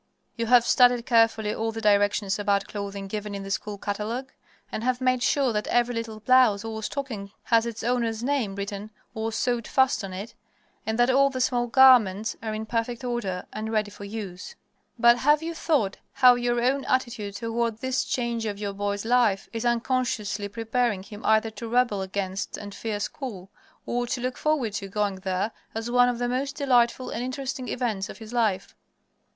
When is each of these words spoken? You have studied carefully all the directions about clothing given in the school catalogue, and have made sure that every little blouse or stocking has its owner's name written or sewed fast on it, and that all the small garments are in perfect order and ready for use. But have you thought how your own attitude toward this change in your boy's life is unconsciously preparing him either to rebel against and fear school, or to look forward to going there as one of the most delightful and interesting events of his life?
You 0.35 0.47
have 0.47 0.65
studied 0.65 1.05
carefully 1.05 1.53
all 1.53 1.71
the 1.71 1.79
directions 1.79 2.39
about 2.39 2.65
clothing 2.67 3.07
given 3.07 3.35
in 3.35 3.43
the 3.43 3.51
school 3.51 3.77
catalogue, 3.77 4.31
and 4.71 4.83
have 4.83 4.99
made 4.99 5.21
sure 5.21 5.53
that 5.53 5.67
every 5.67 5.93
little 5.93 6.19
blouse 6.19 6.65
or 6.65 6.81
stocking 6.81 7.31
has 7.43 7.67
its 7.67 7.83
owner's 7.83 8.23
name 8.23 8.55
written 8.55 8.89
or 9.13 9.31
sewed 9.31 9.67
fast 9.67 10.03
on 10.03 10.11
it, 10.11 10.33
and 10.87 10.97
that 10.97 11.11
all 11.11 11.29
the 11.29 11.39
small 11.39 11.67
garments 11.67 12.35
are 12.41 12.55
in 12.55 12.65
perfect 12.65 13.03
order 13.03 13.45
and 13.53 13.71
ready 13.71 13.91
for 13.91 14.03
use. 14.03 14.55
But 14.97 15.19
have 15.19 15.43
you 15.43 15.53
thought 15.53 15.97
how 16.13 16.33
your 16.33 16.59
own 16.59 16.83
attitude 16.85 17.35
toward 17.35 17.77
this 17.77 18.03
change 18.03 18.43
in 18.47 18.57
your 18.57 18.73
boy's 18.73 19.05
life 19.05 19.49
is 19.53 19.65
unconsciously 19.65 20.47
preparing 20.47 21.03
him 21.03 21.23
either 21.23 21.51
to 21.51 21.67
rebel 21.69 22.01
against 22.01 22.57
and 22.57 22.73
fear 22.73 22.99
school, 22.99 23.51
or 23.85 24.07
to 24.07 24.19
look 24.19 24.39
forward 24.39 24.73
to 24.81 24.87
going 24.87 25.17
there 25.17 25.51
as 25.75 25.91
one 25.91 26.09
of 26.09 26.17
the 26.17 26.27
most 26.27 26.55
delightful 26.55 27.11
and 27.11 27.21
interesting 27.23 27.67
events 27.67 28.09
of 28.09 28.17
his 28.17 28.33
life? 28.33 28.73